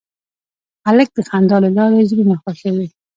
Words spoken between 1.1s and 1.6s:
د خندا